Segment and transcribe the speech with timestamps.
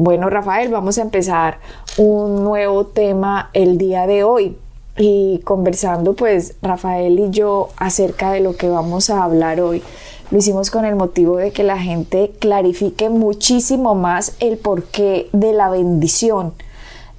[0.00, 1.58] Bueno, Rafael, vamos a empezar
[1.96, 4.56] un nuevo tema el día de hoy
[4.96, 9.82] y conversando pues Rafael y yo acerca de lo que vamos a hablar hoy.
[10.30, 15.52] Lo hicimos con el motivo de que la gente clarifique muchísimo más el porqué de
[15.52, 16.52] la bendición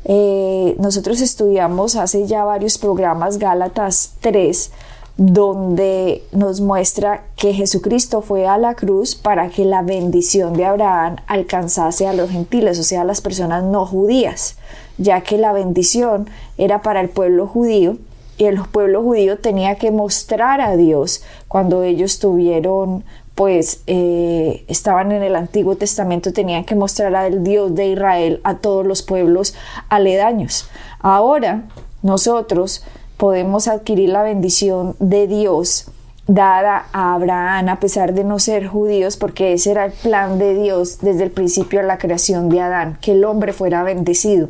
[0.06, 4.72] eh, nosotros estudiamos hace ya varios programas Gálatas 3,
[5.20, 11.18] donde nos muestra que Jesucristo fue a la cruz para que la bendición de Abraham
[11.28, 14.56] alcanzase a los gentiles, o sea, a las personas no judías,
[14.98, 17.98] ya que la bendición era para el pueblo judío
[18.38, 23.04] y el pueblo judío tenía que mostrar a Dios cuando ellos tuvieron
[23.36, 28.56] pues eh, estaban en el Antiguo Testamento, tenían que mostrar al Dios de Israel a
[28.56, 29.54] todos los pueblos
[29.90, 30.70] aledaños.
[31.00, 31.64] Ahora
[32.02, 32.84] nosotros
[33.20, 35.92] podemos adquirir la bendición de Dios
[36.26, 40.54] dada a Abraham a pesar de no ser judíos, porque ese era el plan de
[40.54, 44.50] Dios desde el principio de la creación de Adán, que el hombre fuera bendecido.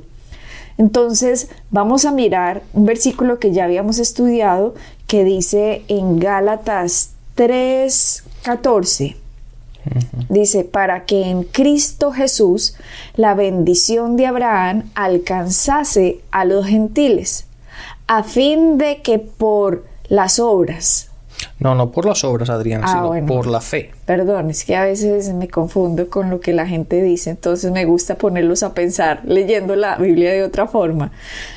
[0.78, 4.76] Entonces vamos a mirar un versículo que ya habíamos estudiado
[5.08, 9.18] que dice en Gálatas 3, 14.
[10.30, 12.76] Dice, para que en Cristo Jesús
[13.16, 17.46] la bendición de Abraham alcanzase a los gentiles,
[18.10, 21.10] a fin de que por las obras
[21.60, 23.92] no, no por las obras, Adriana, ah, sino por la fe.
[24.06, 27.86] Perdón, es que a veces me confundo con lo que la gente dice, entonces me
[27.86, 31.12] gusta ponerlos a pensar leyendo la Biblia de otra forma.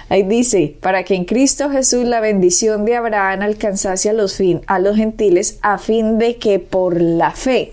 [0.08, 4.60] Ahí dice, para que en Cristo Jesús la bendición de Abraham alcanzase a los, fin,
[4.66, 7.72] a los gentiles, a fin de que por la fe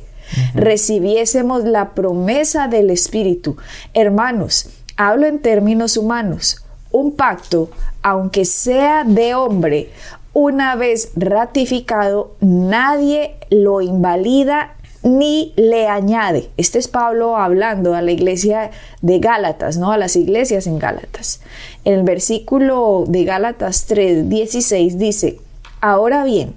[0.53, 3.57] recibiésemos la promesa del Espíritu.
[3.93, 6.63] Hermanos, hablo en términos humanos.
[6.91, 7.69] Un pacto,
[8.01, 9.89] aunque sea de hombre
[10.33, 16.49] una vez ratificado, nadie lo invalida ni le añade.
[16.57, 19.91] Este es Pablo hablando a la iglesia de Gálatas, ¿no?
[19.91, 21.41] A las iglesias en Gálatas.
[21.85, 25.39] En el versículo de Gálatas 3, 16 dice,
[25.81, 26.53] ahora bien,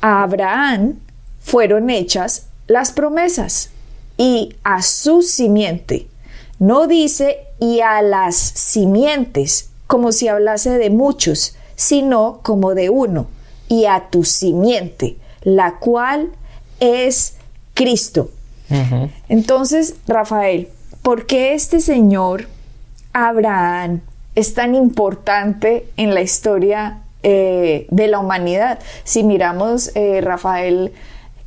[0.00, 0.98] a Abraham
[1.40, 3.70] fueron hechas las promesas
[4.16, 6.09] y a su simiente.
[6.60, 13.28] No dice y a las simientes, como si hablase de muchos, sino como de uno,
[13.66, 16.28] y a tu simiente, la cual
[16.78, 17.38] es
[17.72, 18.30] Cristo.
[19.28, 20.68] Entonces, Rafael,
[21.02, 22.46] ¿por qué este señor
[23.14, 24.02] Abraham
[24.34, 28.80] es tan importante en la historia eh, de la humanidad?
[29.04, 30.92] Si miramos, eh, Rafael,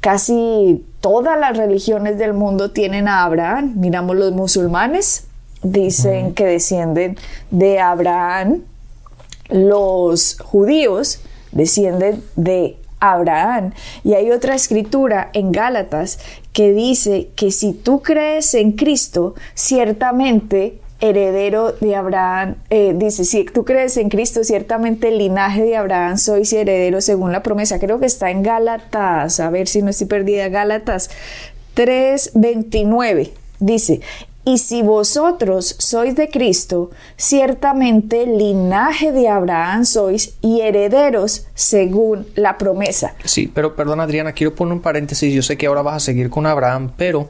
[0.04, 3.76] casi todas las religiones del mundo tienen a Abraham.
[3.78, 5.28] Miramos los musulmanes,
[5.62, 7.18] dicen que descienden
[7.52, 8.64] de Abraham
[9.48, 11.22] los judíos
[11.54, 13.72] descienden de Abraham.
[14.04, 16.20] Y hay otra escritura en Gálatas
[16.52, 23.44] que dice que si tú crees en Cristo, ciertamente heredero de Abraham, eh, dice, si
[23.44, 27.78] tú crees en Cristo, ciertamente el linaje de Abraham sois heredero según la promesa.
[27.78, 31.10] Creo que está en Gálatas, a ver si no estoy perdida, Gálatas
[31.76, 33.32] 3:29.
[33.60, 34.00] Dice,
[34.46, 42.58] y si vosotros sois de Cristo, ciertamente linaje de Abraham sois y herederos según la
[42.58, 43.14] promesa.
[43.26, 45.34] Sí, pero perdón Adriana, quiero poner un paréntesis.
[45.34, 47.30] Yo sé que ahora vas a seguir con Abraham, pero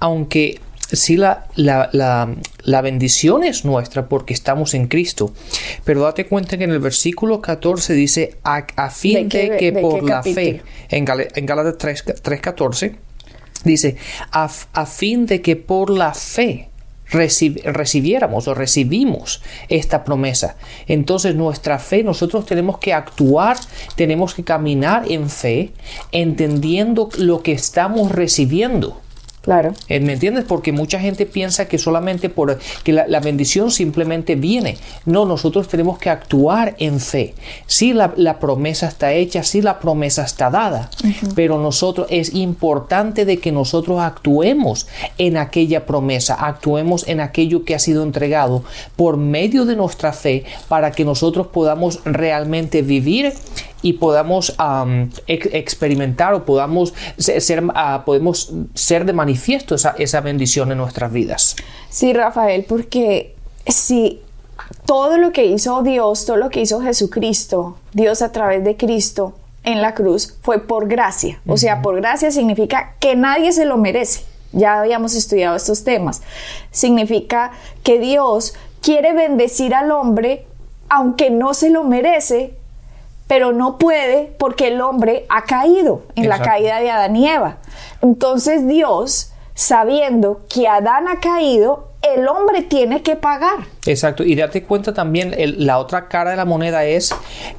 [0.00, 0.60] aunque
[0.96, 5.32] sí la, la, bendición es nuestra porque estamos en Cristo.
[5.84, 10.22] Pero date cuenta que en el versículo 14 dice a, fin de, que por la
[10.22, 12.96] fe, en, en Gálatas 3.14,
[13.64, 13.96] Dice,
[14.30, 14.48] a,
[14.86, 16.68] fin de que por la fe
[17.06, 20.56] recibiéramos o recibimos esta promesa.
[20.86, 23.56] Entonces nuestra fe, nosotros tenemos que actuar,
[23.96, 25.70] tenemos que caminar en fe,
[26.12, 29.00] entendiendo lo que estamos recibiendo.
[29.44, 29.74] Claro.
[29.88, 30.44] Eh, ¿Me entiendes?
[30.48, 34.78] Porque mucha gente piensa que solamente por que la, bendición simplemente viene.
[35.04, 37.34] No, nosotros tenemos que actuar en fe.
[37.66, 40.90] Sí, la, promesa está hecha, sí, la promesa está dada,
[41.34, 44.88] pero nosotros es importante de que nosotros actuemos
[45.18, 48.64] en aquella promesa, actuemos en aquello que ha sido entregado
[48.96, 53.34] por medio de nuestra fe para que nosotros podamos realmente vivir
[53.84, 54.56] y podamos
[55.26, 61.54] experimentar o podamos ser, ah, podemos ser de manifiesto esa, esa bendición en nuestras vidas.
[61.90, 63.34] Sí, Rafael, porque
[63.66, 64.22] si
[64.86, 69.34] todo lo que hizo Dios, todo lo que hizo Jesucristo, Dios a través de Cristo
[69.64, 71.42] en la cruz, fue por gracia.
[71.46, 74.24] O sea, por gracia significa que nadie se lo merece.
[74.52, 76.22] Ya habíamos estudiado estos temas.
[76.70, 77.52] Significa
[77.82, 80.46] que Dios quiere bendecir al hombre
[80.88, 82.54] aunque no se lo merece,
[83.34, 87.56] pero no puede porque el hombre ha caído en la caída de Adán y Eva.
[88.00, 93.66] Entonces Dios, sabiendo que Adán ha caído, el hombre tiene que pagar.
[93.86, 97.12] Exacto, y date cuenta también, la otra cara de la moneda es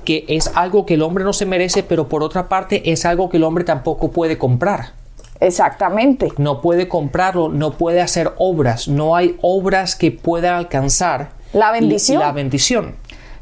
[0.05, 3.27] que es algo que el hombre no se merece, pero por otra parte es algo
[3.27, 4.93] que el hombre tampoco puede comprar.
[5.41, 6.31] Exactamente.
[6.37, 12.21] No puede comprarlo, no puede hacer obras, no hay obras que puedan alcanzar la bendición.
[12.21, 12.95] La bendición.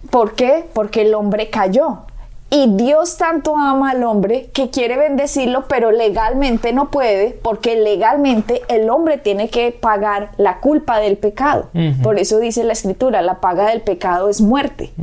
[0.10, 0.66] ¿Por qué?
[0.74, 2.08] Porque el hombre cayó.
[2.54, 8.62] Y Dios tanto ama al hombre que quiere bendecirlo, pero legalmente no puede, porque legalmente
[8.68, 11.70] el hombre tiene que pagar la culpa del pecado.
[12.04, 14.94] Por eso dice la escritura, la paga del pecado es muerte.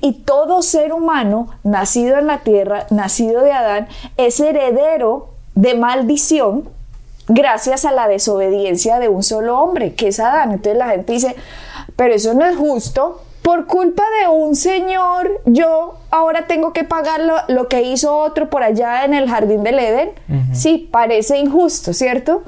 [0.00, 6.68] Y todo ser humano nacido en la tierra, nacido de Adán, es heredero de maldición
[7.26, 10.52] gracias a la desobediencia de un solo hombre, que es Adán.
[10.52, 11.34] Entonces la gente dice,
[11.96, 17.20] pero eso no es justo, por culpa de un señor, yo ahora tengo que pagar
[17.48, 20.10] lo, que hizo otro por allá en el jardín del Edén.
[20.52, 22.42] Sí, parece injusto, ¿cierto?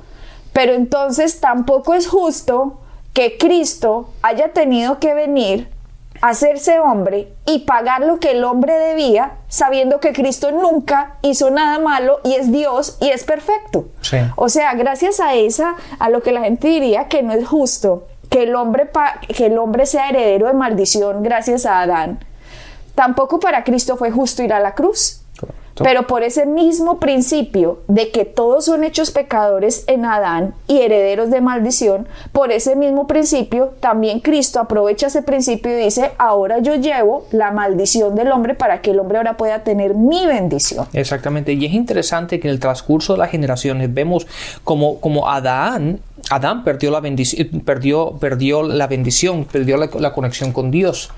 [0.53, 2.79] Pero entonces tampoco es justo
[3.13, 5.69] que Cristo haya tenido que venir
[6.21, 11.51] a hacerse hombre y pagar lo que el hombre debía, sabiendo que Cristo nunca hizo
[11.51, 13.87] nada malo y es Dios y es perfecto.
[14.37, 18.07] O sea, gracias a esa, a lo que la gente diría que no es justo,
[18.31, 18.89] que el hombre,
[19.35, 22.21] que el hombre sea heredero de maldición gracias a Adán.
[22.95, 25.23] Tampoco para Cristo fue justo ir a la cruz.
[25.77, 31.31] Pero por ese mismo principio de que todos son hechos pecadores en Adán y herederos
[31.31, 36.75] de maldición, por ese mismo principio también Cristo aprovecha ese principio y dice, ahora yo
[36.75, 40.87] llevo la maldición del hombre para que el hombre ahora pueda tener mi bendición.
[40.93, 44.27] Exactamente, y es interesante que en el transcurso de las generaciones vemos
[44.65, 46.01] como, como Adán
[46.31, 51.11] Adán perdió la, bendición, perdió, perdió la bendición, perdió la, conexión con Dios,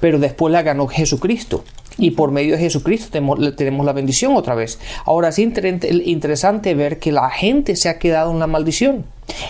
[0.00, 1.64] pero después la ganó Jesucristo.
[1.98, 4.78] Y por medio de Jesucristo tenemos, la bendición otra vez.
[5.04, 9.04] Ahora es interesante ver que la gente se ha quedado en la maldición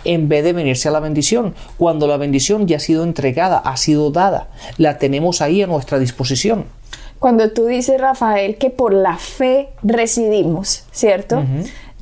[0.05, 3.77] en vez de venirse a la bendición, cuando la bendición ya ha sido entregada, ha
[3.77, 6.67] sido dada, la tenemos ahí a nuestra disposición.
[7.19, 11.45] Cuando tú dices, Rafael, que por la fe residimos, ¿cierto?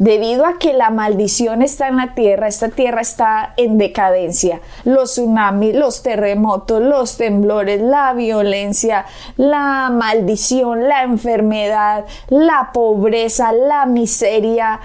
[0.01, 4.63] Debido a que la maldición está en la tierra, esta tierra está en decadencia.
[4.85, 9.05] Los tsunamis, los terremotos, los temblores, la violencia,
[9.37, 14.81] la maldición, la enfermedad, la pobreza, la miseria,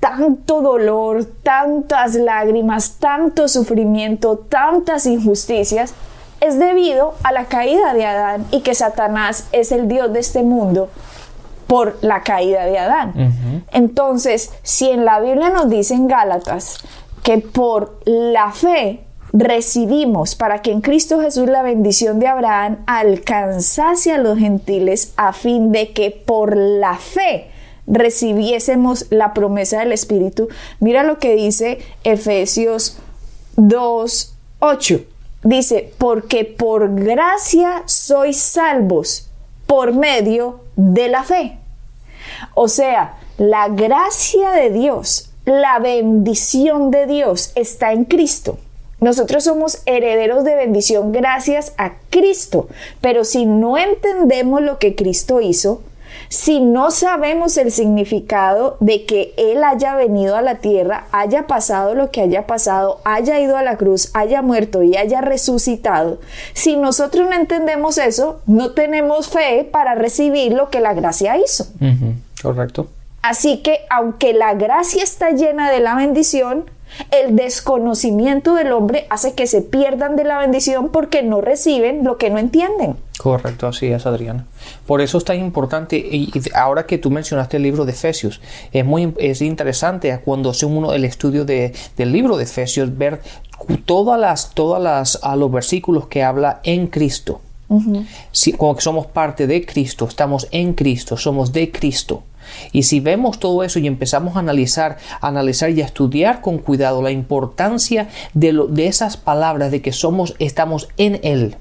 [0.00, 5.94] tanto dolor, tantas lágrimas, tanto sufrimiento, tantas injusticias,
[6.42, 10.42] es debido a la caída de Adán y que Satanás es el Dios de este
[10.42, 10.90] mundo
[11.72, 13.64] por la caída de Adán.
[13.72, 16.84] Entonces, si en la Biblia nos dice en Gálatas
[17.22, 19.00] que por la fe
[19.32, 25.32] recibimos para que en Cristo Jesús la bendición de Abraham alcanzase a los gentiles a
[25.32, 27.48] fin de que por la fe
[27.86, 30.48] recibiésemos la promesa del Espíritu.
[30.78, 32.98] Mira lo que dice Efesios
[33.56, 35.00] 2, 8.
[35.44, 39.30] Dice, porque por gracia sois salvos
[39.66, 41.61] por medio de la fe.
[42.54, 48.58] O sea, la gracia de Dios, la bendición de Dios está en Cristo.
[49.00, 52.68] Nosotros somos herederos de bendición gracias a Cristo,
[53.00, 55.82] pero si no entendemos lo que Cristo hizo,
[56.28, 61.94] si no sabemos el significado de que Él haya venido a la tierra, haya pasado
[61.94, 66.18] lo que haya pasado, haya ido a la cruz, haya muerto y haya resucitado,
[66.54, 71.66] si nosotros no entendemos eso, no tenemos fe para recibir lo que la gracia hizo.
[72.42, 72.88] Correcto.
[73.22, 76.64] Así que aunque la gracia está llena de la bendición,
[77.10, 82.18] el desconocimiento del hombre hace que se pierdan de la bendición porque no reciben lo
[82.18, 82.96] que no entienden.
[83.18, 84.46] Correcto, así es, Adriana.
[84.86, 88.40] Por eso es tan importante, y ahora que tú mencionaste el libro de Efesios,
[88.72, 93.20] es muy es interesante cuando hace uno el estudio de, del libro de Efesios ver
[93.84, 97.40] todas las, todas las, a los versículos que habla en Cristo.
[98.32, 102.24] si, como que somos parte de Cristo, estamos en Cristo, somos de Cristo.
[102.72, 107.02] Y si vemos todo eso y empezamos a analizar, analizar y a estudiar con cuidado
[107.02, 111.56] la importancia de, lo, de esas palabras de que somos, estamos en Él,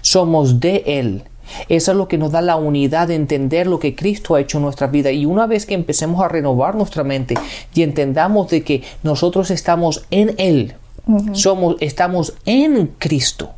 [0.00, 1.24] somos de Él.
[1.68, 4.58] Eso es lo que nos da la unidad de entender lo que Cristo ha hecho
[4.58, 5.10] en nuestra vida.
[5.10, 7.34] Y una vez que empecemos a renovar nuestra mente
[7.74, 10.74] y entendamos de que nosotros estamos en Él,
[11.32, 13.52] somos, estamos en Cristo,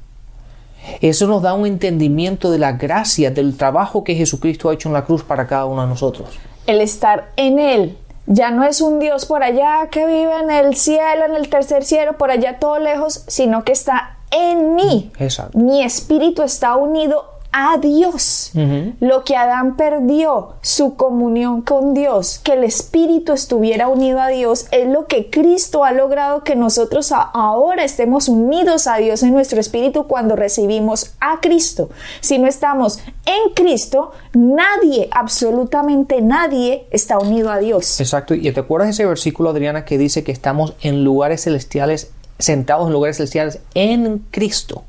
[1.01, 4.95] Eso nos da un entendimiento de la gracia, del trabajo que Jesucristo ha hecho en
[4.95, 6.29] la cruz para cada uno de nosotros.
[6.67, 10.77] El estar en Él ya no es un Dios por allá que vive en el
[10.77, 15.11] cielo, en el tercer cielo, por allá todo lejos, sino que está en mí.
[15.19, 15.59] Exacto.
[15.59, 18.53] Mi espíritu está unido a Dios.
[19.01, 24.67] Lo que Adán perdió, su comunión con Dios, que el espíritu estuviera unido a Dios,
[24.71, 29.61] es lo que Cristo ha logrado que nosotros ahora estemos unidos a Dios en nuestro
[29.61, 31.91] espíritu cuando recibimos a Cristo.
[32.21, 38.01] Si no estamos en Cristo, nadie, absolutamente nadie está unido a Dios.
[38.01, 38.35] Exacto.
[38.35, 42.93] Y te acuerdas ese versículo, Adriana, que dice que estamos en lugares celestiales sentados en
[42.93, 44.85] lugares celestiales en Cristo.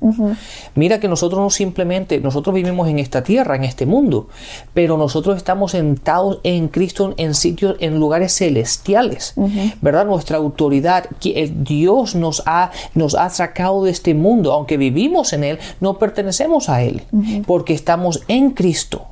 [0.76, 4.28] Mira que nosotros no simplemente, nosotros vivimos en esta tierra, en este mundo,
[4.74, 9.34] pero nosotros estamos sentados en Cristo en sitios, en lugares celestiales,
[9.82, 10.06] ¿verdad?
[10.06, 15.44] Nuestra autoridad, que Dios nos ha, nos ha sacado de este mundo, aunque vivimos en
[15.44, 17.04] Él, no pertenecemos a Él,
[17.46, 19.11] porque estamos en Cristo.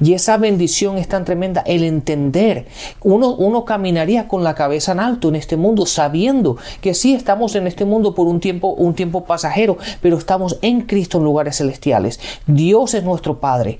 [0.00, 2.66] Y esa bendición es tan tremenda, el entender.
[3.02, 7.54] Uno, uno caminaría con la cabeza en alto en este mundo, sabiendo que sí estamos
[7.54, 11.56] en este mundo por un tiempo, un tiempo pasajero, pero estamos en Cristo en lugares
[11.56, 12.20] celestiales.
[12.46, 13.78] Dios es nuestro Padre.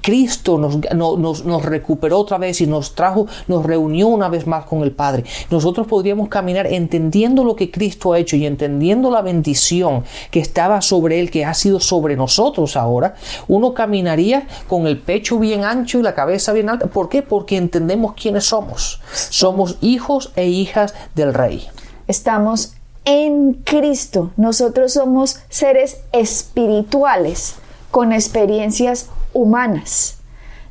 [0.00, 4.64] Cristo nos, nos, nos recuperó otra vez y nos trajo, nos reunió una vez más
[4.64, 5.24] con el Padre.
[5.50, 10.80] Nosotros podríamos caminar entendiendo lo que Cristo ha hecho y entendiendo la bendición que estaba
[10.80, 13.14] sobre Él, que ha sido sobre nosotros ahora.
[13.48, 16.86] Uno caminaría con el pecho bien ancho y la cabeza bien alta.
[16.86, 17.22] ¿Por qué?
[17.22, 19.00] Porque entendemos quiénes somos.
[19.12, 21.68] Somos hijos e hijas del Rey.
[22.08, 24.30] Estamos en Cristo.
[24.36, 27.56] Nosotros somos seres espirituales
[27.90, 30.18] con experiencias humanas.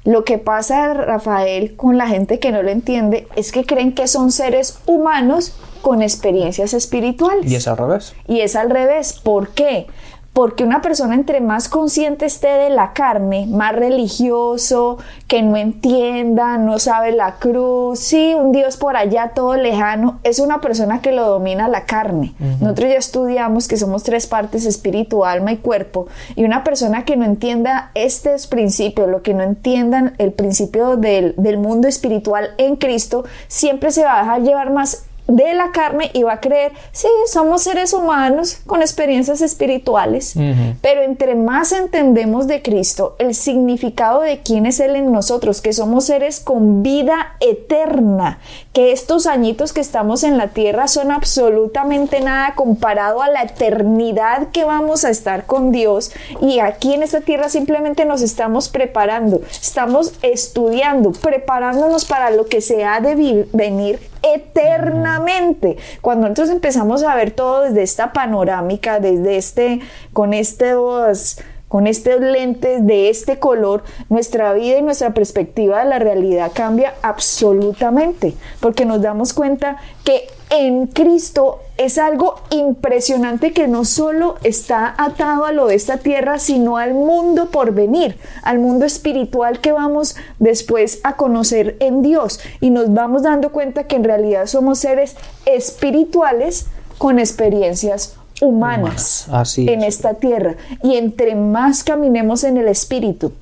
[0.03, 4.07] Lo que pasa, Rafael, con la gente que no lo entiende es que creen que
[4.07, 7.51] son seres humanos con experiencias espirituales.
[7.51, 8.13] Y es al revés.
[8.27, 9.13] Y es al revés.
[9.13, 9.87] ¿Por qué?
[10.33, 14.97] Porque una persona entre más consciente esté de la carne, más religioso,
[15.27, 20.39] que no entienda, no sabe la cruz, sí, un Dios por allá todo lejano, es
[20.39, 22.33] una persona que lo domina la carne.
[22.61, 26.07] Nosotros ya estudiamos que somos tres partes, espíritu, alma y cuerpo,
[26.37, 31.33] y una persona que no entienda estos principios, lo que no entiendan el principio del,
[31.37, 36.11] del mundo espiritual en Cristo, siempre se va a dejar llevar más de la carne
[36.13, 40.35] y va a creer, sí, somos seres humanos con experiencias espirituales,
[40.81, 45.73] pero entre más entendemos de Cristo, el significado de quién es Él en nosotros, que
[45.73, 48.39] somos seres con vida eterna,
[48.73, 54.49] que estos añitos que estamos en la tierra son absolutamente nada comparado a la eternidad
[54.49, 56.11] que vamos a estar con Dios
[56.41, 62.61] y aquí en esta tierra simplemente nos estamos preparando, estamos estudiando, preparándonos para lo que
[62.61, 65.77] se ha de venir eternamente.
[66.01, 69.79] Cuando nosotros empezamos a ver todo desde esta panorámica, desde este,
[70.13, 71.39] con estos
[71.71, 76.95] con estos lentes de este color, nuestra vida y nuestra perspectiva de la realidad cambia
[77.01, 84.93] absolutamente, porque nos damos cuenta que en Cristo es algo impresionante que no solo está
[84.97, 89.71] atado a lo de esta tierra, sino al mundo por venir, al mundo espiritual que
[89.71, 92.41] vamos después a conocer en Dios.
[92.59, 99.83] Y nos vamos dando cuenta que en realidad somos seres espirituales con experiencias humanas, en
[99.83, 100.55] esta tierra.
[100.83, 103.33] Y entre más caminemos en el Espíritu,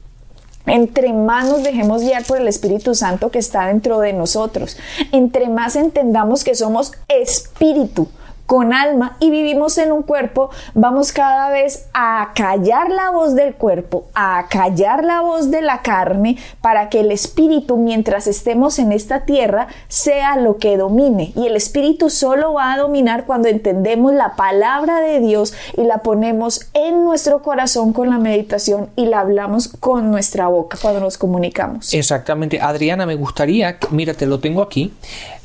[0.65, 4.77] entre más nos dejemos guiar por el Espíritu Santo que está dentro de nosotros,
[5.11, 8.07] entre más entendamos que somos espíritu,
[8.49, 13.53] con alma y vivimos en un cuerpo, vamos cada vez a callar la voz del
[13.53, 18.91] cuerpo, a callar la voz de la carne, para que el espíritu, mientras estemos en
[18.91, 21.31] esta tierra, sea lo que domine.
[21.35, 25.99] Y el espíritu solo va a dominar cuando entendemos la palabra de Dios y la
[25.99, 31.19] ponemos en nuestro corazón con la meditación y la hablamos con nuestra boca cuando nos
[31.19, 31.93] comunicamos.
[31.93, 32.59] Exactamente.
[32.59, 34.91] Adriana, me gustaría, mira, te lo tengo aquí,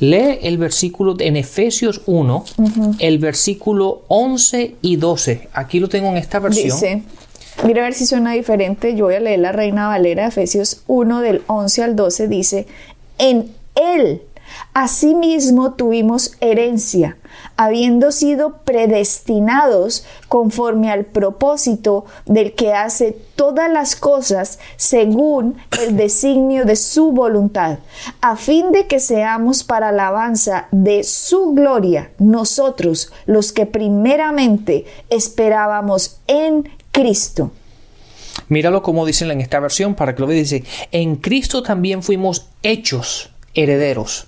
[0.01, 2.45] lee el versículo en Efesios 1
[2.99, 5.49] el versículo 11 y 12.
[5.53, 6.79] Aquí lo tengo en esta versión.
[6.79, 7.03] Dice,
[7.65, 8.95] mira a ver si suena diferente.
[8.95, 12.29] Yo voy a leer la Reina Valera, Efesios 1 del 11 al 12.
[12.29, 12.67] Dice,
[13.19, 14.23] en Él
[14.73, 17.17] asimismo tuvimos herencia
[17.57, 26.65] habiendo sido predestinados conforme al propósito del que hace todas las cosas según el designio
[26.65, 27.79] de su voluntad,
[28.21, 36.19] a fin de que seamos para alabanza de su gloria nosotros los que primeramente esperábamos
[36.27, 37.51] en Cristo.
[38.49, 40.51] Míralo como dicen en esta versión para que lo veas.
[40.51, 44.27] Dice, en Cristo también fuimos hechos herederos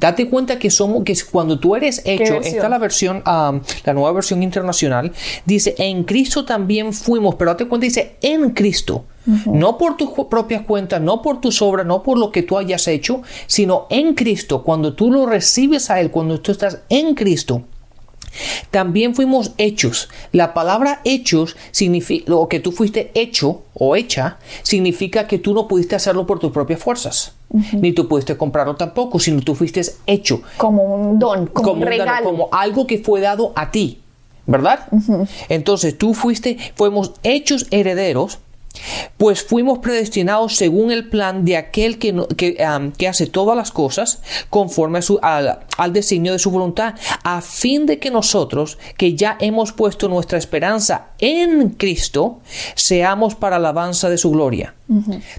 [0.00, 4.12] Date cuenta que somos, que cuando tú eres hecho, esta es la versión, la nueva
[4.12, 5.12] versión internacional,
[5.44, 9.04] dice, en Cristo también fuimos, pero date cuenta, dice, en Cristo.
[9.44, 12.88] No por tus propias cuentas, no por tus obras, no por lo que tú hayas
[12.88, 14.64] hecho, sino en Cristo.
[14.64, 17.62] Cuando tú lo recibes a Él, cuando tú estás en Cristo,
[18.70, 20.08] también fuimos hechos.
[20.32, 25.68] La palabra hechos significa, o que tú fuiste hecho o hecha, significa que tú no
[25.68, 27.34] pudiste hacerlo por tus propias fuerzas.
[27.72, 30.42] Ni tú pudiste comprarlo tampoco, sino tú fuiste hecho.
[30.56, 32.24] Como un don, como, un regalo.
[32.24, 34.00] como algo que fue dado a ti.
[34.46, 34.88] ¿Verdad?
[35.48, 38.38] Entonces tú fuiste, fuimos hechos herederos
[39.16, 45.00] pues fuimos predestinados según el plan de aquel que, que, hace todas las cosas conforme
[45.22, 50.38] al, designio de su voluntad, a fin de que nosotros, que ya hemos puesto nuestra
[50.38, 52.40] esperanza en Cristo,
[52.74, 54.74] seamos para alabanza de su gloria.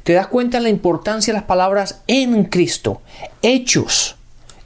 [0.04, 3.02] ¿Te das cuenta de la importancia de las palabras en Cristo?
[3.42, 4.16] Hechos,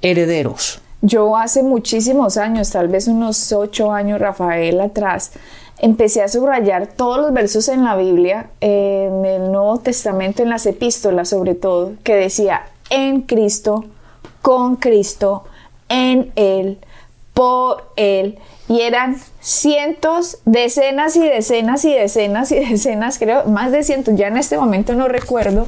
[0.01, 0.81] herederos.
[1.01, 5.31] Yo hace muchísimos años, tal vez unos ocho años, Rafael, atrás,
[5.79, 10.65] empecé a subrayar todos los versos en la Biblia, en el Nuevo Testamento, en las
[10.65, 13.85] epístolas sobre todo, que decía en Cristo,
[14.41, 15.43] con Cristo,
[15.89, 16.79] en Él,
[17.33, 18.39] por Él.
[18.67, 24.27] Y eran cientos, decenas y decenas y decenas y decenas, creo, más de cientos, ya
[24.27, 25.67] en este momento no recuerdo.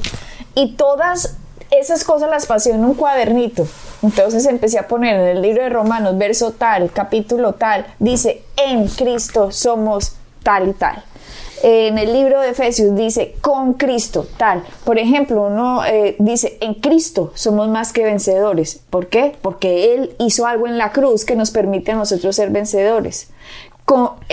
[0.54, 1.36] Y todas
[1.70, 3.66] esas cosas las pasé en un cuadernito.
[4.02, 8.86] Entonces empecé a poner en el libro de Romanos, verso tal, capítulo tal, dice, en
[8.88, 11.04] Cristo somos tal y tal.
[11.62, 14.62] En el libro de Efesios dice, con Cristo tal.
[14.84, 18.80] Por ejemplo, uno eh, dice, en Cristo somos más que vencedores.
[18.90, 19.36] ¿Por qué?
[19.42, 23.30] Porque Él hizo algo en la cruz que nos permite a nosotros ser vencedores.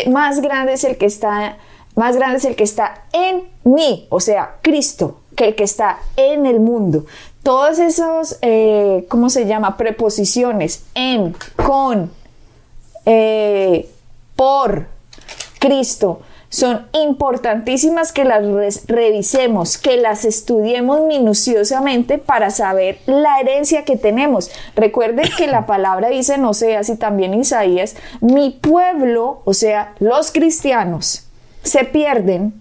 [0.08, 1.58] más grande es el que está,
[1.96, 6.00] más grande es el que está en mí, o sea, Cristo, que el que está
[6.16, 7.06] en el mundo.
[7.44, 9.78] Todos esos, eh, ¿cómo se llama?
[9.78, 12.12] Preposiciones en, con,
[13.06, 13.88] eh,
[14.36, 14.88] por
[15.60, 18.44] Cristo son importantísimas que las
[18.88, 24.50] revisemos, que las estudiemos minuciosamente para saber la herencia que tenemos.
[24.76, 30.32] Recuerden que la palabra dice en Oseas y también Isaías, mi pueblo, o sea, los
[30.32, 31.28] cristianos,
[31.62, 32.54] se pierden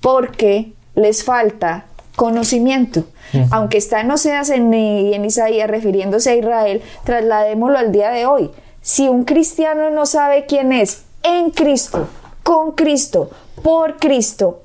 [0.00, 3.04] porque les falta conocimiento.
[3.50, 8.50] Aunque está en Oseas y en Isaías refiriéndose a Israel, trasladémoslo al día de hoy.
[8.82, 12.08] Si un cristiano no sabe quién es en Cristo,
[12.42, 13.30] con Cristo,
[13.62, 14.62] por Cristo,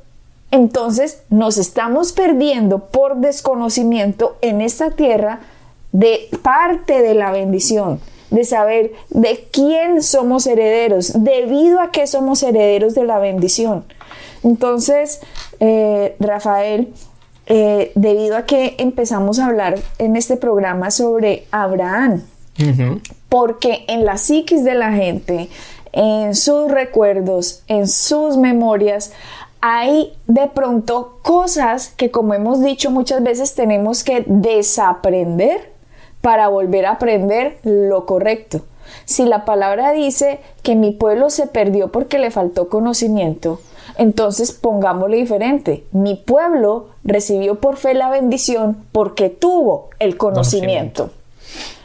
[0.52, 5.42] entonces nos estamos perdiendo por desconocimiento en esta tierra
[5.92, 8.00] de parte de la bendición,
[8.32, 13.86] de saber de quién somos herederos, debido a que somos herederos de la bendición.
[14.44, 15.20] Entonces,
[15.60, 16.94] eh, Rafael,
[17.48, 22.24] eh, debido a que empezamos a hablar en este programa sobre Abraham,
[23.30, 25.50] porque en la psiquis de la gente,
[25.94, 29.14] en sus recuerdos, en sus memorias,
[29.62, 35.72] hay de pronto cosas que, como hemos dicho muchas veces, tenemos que desaprender
[36.22, 38.62] para volver a aprender lo correcto.
[39.06, 43.60] Si la palabra dice que mi pueblo se perdió porque le faltó conocimiento,
[43.98, 45.86] entonces pongámosle diferente.
[45.92, 51.10] Mi pueblo recibió por fe la bendición porque tuvo el conocimiento.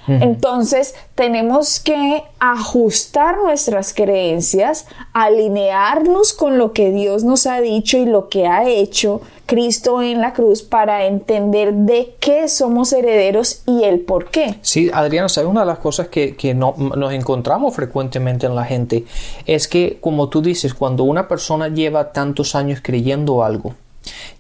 [0.09, 8.07] Entonces tenemos que ajustar nuestras creencias, alinearnos con lo que Dios nos ha dicho y
[8.07, 13.85] lo que ha hecho Cristo en la cruz para entender de qué somos herederos y
[13.85, 14.57] el por qué.
[14.63, 15.51] Sí, Adriana, ¿sabes?
[15.51, 19.05] Una de las cosas que, no, nos encontramos frecuentemente en la gente
[19.47, 23.75] es que, como tú dices, cuando una persona lleva tantos años creyendo algo,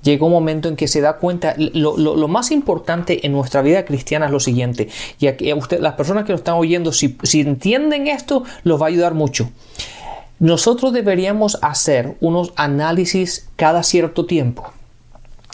[0.02, 4.26] llega un momento en que se da cuenta, lo, más importante en nuestra vida cristiana
[4.26, 8.06] es lo siguiente, y aquí usted, las personas que lo están oyendo, si, si entienden
[8.06, 9.50] esto, los va a ayudar mucho.
[10.38, 14.72] Nosotros deberíamos hacer unos análisis cada cierto tiempo.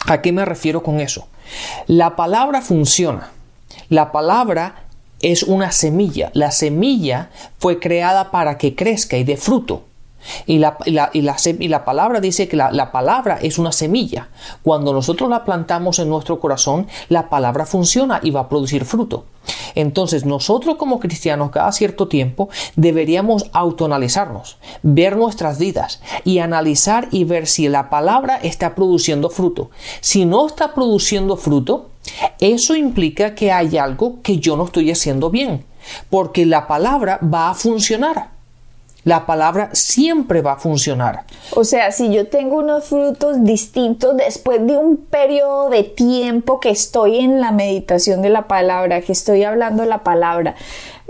[0.07, 1.27] ¿A qué me refiero con eso?
[1.85, 3.29] La palabra funciona.
[3.89, 4.83] La palabra
[5.21, 6.31] es una semilla.
[6.33, 9.83] La semilla fue creada para que crezca y dé fruto.
[10.45, 10.77] Y la,
[11.85, 14.29] palabra dice que la, palabra es una semilla.
[14.63, 19.25] Cuando nosotros la plantamos en nuestro corazón, la palabra funciona y va a producir fruto.
[19.75, 27.23] Entonces nosotros como cristianos cada cierto tiempo deberíamos autoanalizarnos, ver nuestras vidas y analizar y
[27.23, 29.69] ver si la palabra está produciendo fruto.
[30.01, 31.89] Si no está produciendo fruto,
[32.39, 35.65] eso implica que hay algo que yo no estoy haciendo bien,
[36.09, 38.38] porque la palabra va a funcionar
[39.05, 41.23] La palabra siempre va a funcionar.
[41.55, 46.69] O sea, si yo tengo unos frutos distintos después de un periodo de tiempo que
[46.69, 50.55] estoy en la meditación de la palabra, que estoy hablando la palabra,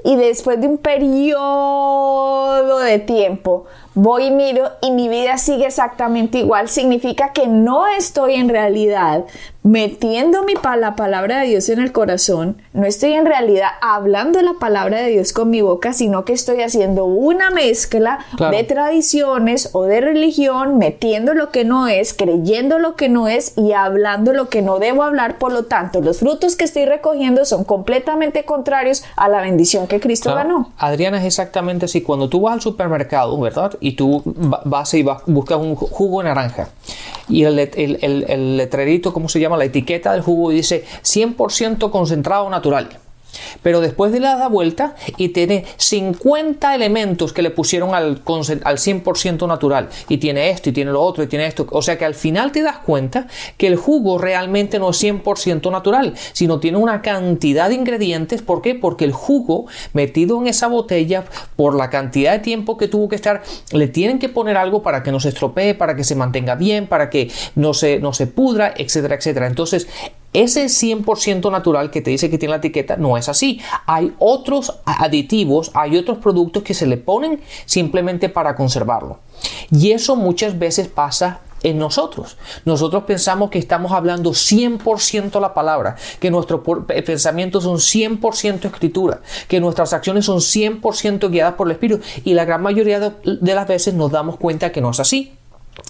[0.04, 6.40] y después de un periodo de tiempo voy y miro y mi vida sigue exactamente
[6.40, 9.26] igual, significa que no estoy en realidad
[9.64, 14.54] metiendo mi, la palabra de Dios en el corazón, no estoy en realidad hablando la
[14.54, 18.20] palabra de Dios con mi boca, sino que estoy haciendo una mezcla
[18.52, 23.58] de tradiciones o de religión, metiendo lo que no es, creyendo lo que no es
[23.58, 25.38] y hablando lo que no debo hablar.
[25.38, 30.00] Por lo tanto, los frutos que estoy recogiendo son completamente contrarios a la bendición que
[30.00, 30.72] Cristo ganó.
[30.78, 32.02] Adriana, es exactamente así.
[32.02, 33.76] Cuando tú vas al supermercado, ¿verdad?
[33.82, 36.70] Y tú vas y vas, buscas un jugo de naranja
[37.28, 39.58] y el, el, el, el letrerito, ¿cómo se llama?
[39.58, 42.90] La etiqueta del jugo dice 100% concentrado natural.
[43.62, 48.22] Pero después de la da vuelta y tiene 50 elementos que le pusieron al,
[48.64, 49.90] al 100% natural.
[50.08, 51.68] Y tiene esto, y tiene lo otro, y tiene esto.
[51.72, 55.72] O sea que al final te das cuenta que el jugo realmente no es 100%
[55.72, 58.42] natural, sino tiene una cantidad de ingredientes.
[58.42, 58.76] ¿Por qué?
[58.76, 63.16] Porque el jugo metido en esa botella, por la cantidad de tiempo que tuvo que
[63.16, 66.56] estar, le tienen que poner algo para que no se estropee, para que se mantenga
[66.56, 69.48] bien, para que no se, no se pudra, etcétera, etcétera.
[69.48, 69.88] Entonces,
[70.34, 73.62] ese 100% natural que te dice que tiene la etiqueta no es así.
[73.86, 79.20] Hay otros aditivos, hay otros productos que se le ponen simplemente para conservarlo.
[79.72, 82.38] Y eso muchas veces pasa en nosotros.
[82.66, 89.60] Nosotros pensamos que estamos hablando 100% la palabra, que nuestros pensamientos son 100% escritura, que
[89.60, 93.94] nuestras acciones son 100% guiadas por el Espíritu y la gran mayoría de las veces
[93.94, 95.34] nos damos cuenta que no es así.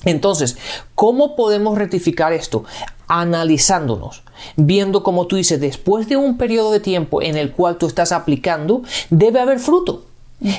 [0.06, 0.58] Entonces,
[0.96, 2.64] ¿cómo podemos rectificar esto?
[3.08, 4.24] Analizándonos,
[4.56, 8.12] viendo como tú dices, después de un periodo de tiempo en el cual tú estás
[8.12, 10.04] aplicando, debe haber fruto.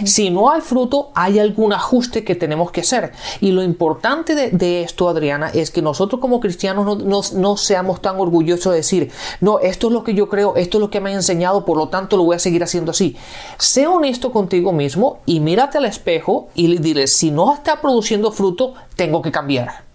[0.05, 3.13] Si no hay fruto, hay algún ajuste que tenemos que hacer.
[3.41, 8.73] Y lo importante de, esto, Adriana, es que nosotros como cristianos no, seamos tan orgullosos
[8.73, 11.17] de decir, no, esto es lo que yo creo, esto es lo que me han
[11.17, 13.17] enseñado, por lo tanto lo voy a seguir haciendo así.
[13.59, 18.75] Sé honesto contigo mismo y mírate al espejo y dile, si no está produciendo fruto,
[18.97, 19.90] tengo que cambiar.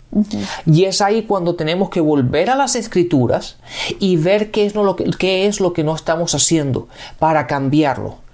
[0.65, 3.57] Y es ahí cuando tenemos que volver a las escrituras
[3.99, 6.87] y ver qué es, lo qué es lo que no estamos haciendo
[7.19, 8.25] para cambiarlo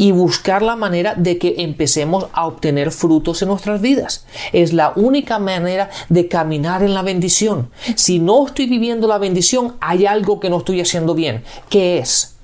[0.00, 4.24] y buscar la manera de que empecemos a obtener frutos en nuestras vidas.
[4.50, 7.68] Es la única manera de caminar en la bendición.
[7.96, 11.44] Si no estoy viviendo la bendición, hay algo que no estoy haciendo bien.
[11.68, 12.34] ¿Qué es?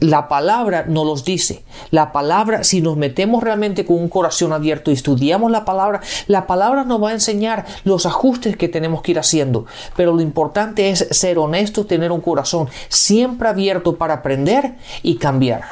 [0.00, 1.64] La palabra nos los dice.
[1.90, 6.46] La palabra, si nos metemos realmente con un corazón abierto y estudiamos la palabra, la
[6.46, 9.66] palabra nos va a enseñar los ajustes que tenemos que ir haciendo.
[9.96, 15.62] Pero lo importante es ser honesto, tener un corazón siempre abierto para aprender y cambiar.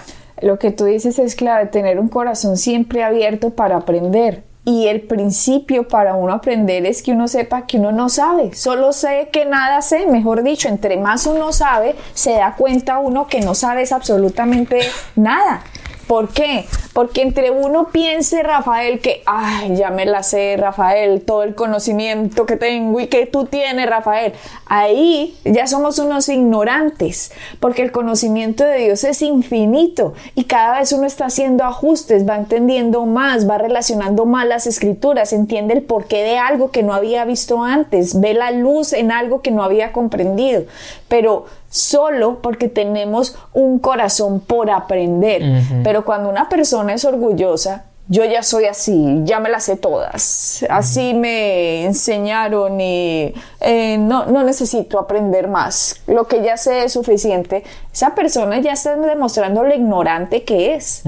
[0.40, 4.44] Lo que tú dices es clave, tener un corazón siempre abierto para aprender.
[4.64, 8.92] Y el principio para uno aprender es que uno sepa que uno no sabe, solo
[8.92, 13.40] sé que nada sé, mejor dicho, entre más uno sabe, se da cuenta uno que
[13.40, 14.80] no sabes absolutamente
[15.16, 15.64] nada.
[16.06, 16.66] ¿Por qué?
[16.92, 22.44] Porque entre uno piense, Rafael, que, ay, ya me la sé, Rafael, todo el conocimiento
[22.44, 24.34] que tengo y que tú tienes, Rafael,
[24.66, 30.92] ahí ya somos unos ignorantes, porque el conocimiento de Dios es infinito y cada vez
[30.92, 36.22] uno está haciendo ajustes, va entendiendo más, va relacionando más las escrituras, entiende el porqué
[36.22, 39.92] de algo que no había visto antes, ve la luz en algo que no había
[39.92, 40.64] comprendido,
[41.08, 45.42] pero solo porque tenemos un corazón por aprender.
[45.82, 50.66] Pero cuando una persona es orgullosa, yo ya soy así, ya me las sé todas,
[50.68, 56.92] así me enseñaron y eh, no, no necesito aprender más, lo que ya sé es
[56.92, 61.04] suficiente, esa persona ya está demostrando lo ignorante que es.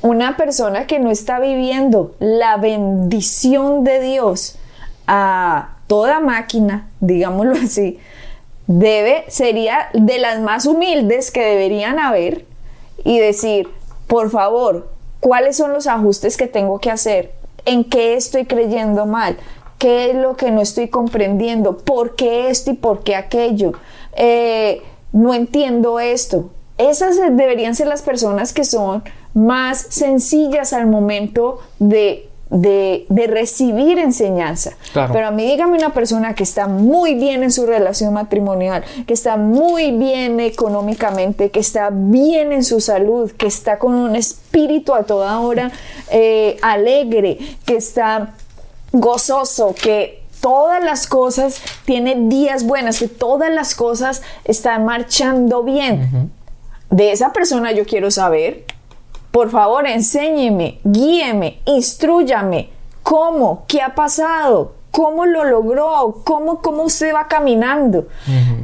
[0.00, 4.56] Una persona que no está viviendo la bendición de Dios
[5.06, 7.98] a toda máquina, digámoslo así,
[8.70, 12.44] debe, sería de las más humildes que deberían haber
[13.02, 13.68] y decir,
[14.06, 17.32] por favor, ¿cuáles son los ajustes que tengo que hacer?
[17.64, 19.36] ¿En qué estoy creyendo mal?
[19.78, 21.78] ¿Qué es lo que no estoy comprendiendo?
[21.78, 23.72] ¿Por qué esto y por qué aquello?
[24.12, 26.50] Eh, no entiendo esto.
[26.78, 29.02] Esas deberían ser las personas que son
[29.34, 34.72] más sencillas al momento de de, recibir enseñanza.
[34.92, 39.14] Pero a mí dígame una persona que está muy bien en su relación matrimonial, que
[39.14, 44.94] está muy bien económicamente, que está bien en su salud, que está con un espíritu
[44.94, 45.70] a toda hora
[46.10, 48.34] eh, alegre, que está
[48.92, 56.32] gozoso, que todas las cosas tiene días buenas, que todas las cosas están marchando bien.
[56.90, 58.64] De esa persona yo quiero saber
[59.30, 62.70] por favor, enséñeme, guíeme, instruyame.
[63.02, 63.64] ¿Cómo?
[63.66, 64.74] ¿Qué ha pasado?
[64.90, 66.22] ¿Cómo lo logró?
[66.24, 68.06] ¿Cómo, cómo usted va caminando?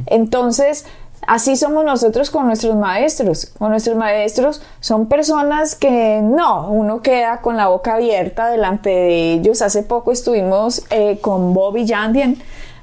[0.05, 0.85] Entonces,
[1.27, 3.47] Así somos nosotros con nuestros maestros.
[3.59, 9.33] Con nuestros maestros son personas que no, uno queda con la boca abierta delante de
[9.33, 9.61] ellos.
[9.61, 12.37] Hace poco estuvimos eh, con Bobby Yandian.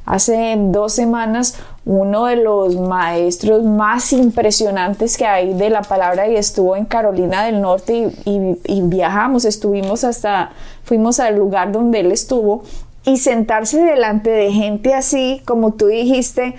[0.06, 6.36] Hace dos semanas uno de los maestros más impresionantes que hay de la palabra y
[6.36, 10.50] estuvo en Carolina del Norte y, viajamos, estuvimos hasta,
[10.84, 12.64] fuimos al lugar donde él estuvo
[13.06, 16.54] y sentarse delante de gente así, como tú dijiste,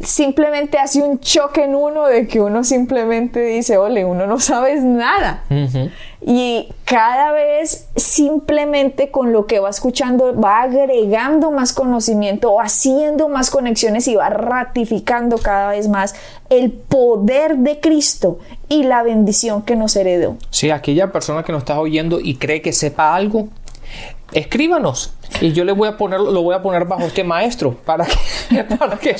[0.00, 4.82] simplemente hace un choque en uno de que uno simplemente dice, ole, uno no sabes
[4.82, 5.44] nada.
[6.24, 13.28] Y cada vez simplemente con lo que va escuchando va agregando más conocimiento, o haciendo
[13.28, 16.14] más conexiones y va ratificando cada vez más
[16.48, 20.36] el poder de Cristo y la bendición que nos heredó.
[20.50, 23.48] Sí, aquella persona que nos está oyendo y cree que sepa algo,
[24.32, 28.06] escríbanos y yo le voy a poner lo voy a poner bajo este maestro para
[28.06, 29.16] que para que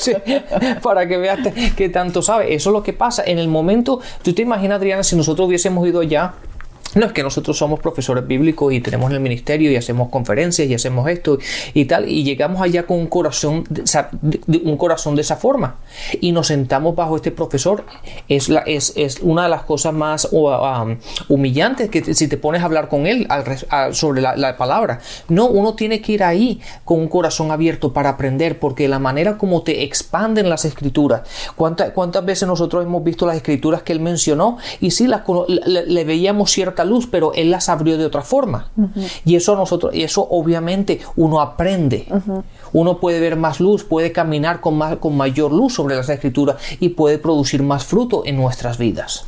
[0.81, 1.39] para que veas
[1.75, 2.53] que tanto sabe.
[2.53, 3.23] Eso es lo que pasa.
[3.25, 6.33] En el momento tú te imaginas Adriana si nosotros hubiésemos ido ya
[6.95, 10.73] no es que nosotros somos profesores bíblicos y tenemos el ministerio y hacemos conferencias y
[10.73, 11.37] hacemos esto
[11.73, 15.77] y tal y llegamos allá con un corazón de, un corazón de esa forma.
[16.21, 17.85] Y nos sentamos bajo este profesor.
[18.27, 20.97] Es, es, es una de las cosas más um,
[21.29, 23.27] humillantes que si te pones a hablar con él
[23.91, 24.99] sobre la, palabra.
[25.29, 29.37] No uno tiene que ir ahí con un corazón abierto para aprender porque la manera
[29.37, 31.21] como te expanden las escrituras.
[31.55, 35.85] Cuántas cuántas veces nosotros hemos visto las escrituras que él mencionó y sí las, le,
[35.85, 38.69] le veíamos cierta luz, pero Él las abrió de otra forma.
[39.25, 42.07] Y eso nosotros, y eso obviamente uno aprende.
[42.71, 46.57] Uno puede ver más luz, puede caminar con, más, con mayor luz sobre las escrituras
[46.79, 49.25] y puede producir más fruto en nuestras vidas.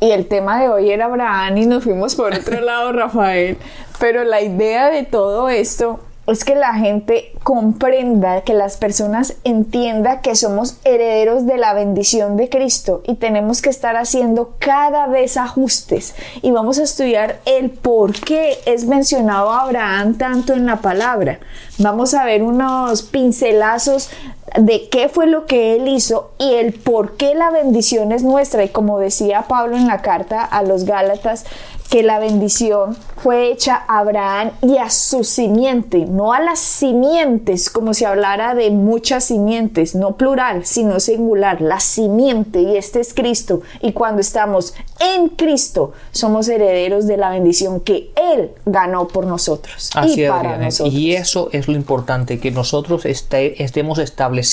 [0.00, 3.56] Y el tema de hoy era Abraham y nos fuimos por otro lado, Rafael.
[3.98, 6.00] Pero la idea de todo esto
[6.32, 12.36] es que la gente comprenda, que las personas entiendan que somos herederos de la bendición
[12.36, 17.70] de Cristo y tenemos que estar haciendo cada vez ajustes y vamos a estudiar el
[17.70, 21.40] por qué es mencionado Abraham tanto en la palabra.
[21.78, 24.10] Vamos a ver unos pincelazos
[24.58, 28.64] de qué fue lo que él hizo y el por qué la bendición es nuestra.
[28.64, 31.44] Y como decía Pablo en la carta a los Gálatas,
[31.88, 37.70] que la bendición fue hecha a Abraham y a su simiente, no a las simientes,
[37.70, 43.14] como si hablara de muchas simientes, no plural, sino singular, la simiente, y este es
[43.14, 43.62] Cristo.
[43.80, 49.90] Y cuando estamos en Cristo, somos herederos de la bendición que Él ganó por nosotros.
[49.94, 50.92] Así y para nosotros.
[50.92, 54.47] Y eso es lo importante, que nosotros estemos establecidos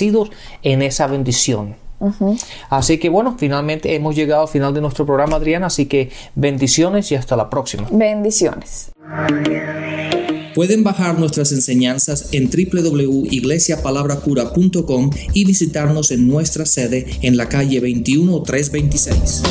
[0.64, 1.76] en esa bendición.
[2.70, 7.12] Así que bueno, finalmente hemos llegado al final de nuestro programa, Adriana, así que bendiciones
[7.12, 7.88] y hasta la próxima.
[7.92, 8.92] Bendiciones.
[10.54, 19.42] Pueden bajar nuestras enseñanzas en www.iglesiapalabracura.com y visitarnos en nuestra sede en la calle 21326.